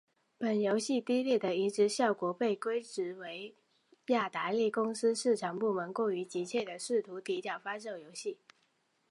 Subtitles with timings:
[0.39, 3.53] 本游戏低劣的移植效果被归咎于
[4.07, 8.39] 雅达利公司市场部门过于急切地试图提早发售游戏。